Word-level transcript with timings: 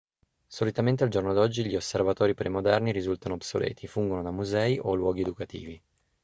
solitamente 0.47 1.03
al 1.03 1.11
giorno 1.11 1.31
d'oggi 1.31 1.63
gli 1.63 1.75
osservatori 1.75 2.33
premoderni 2.33 2.91
risultano 2.91 3.35
obsoleti 3.35 3.85
e 3.85 3.87
fungono 3.87 4.23
da 4.23 4.31
musei 4.31 4.79
o 4.81 4.95
luoghi 4.95 5.21
educativi 5.21 5.79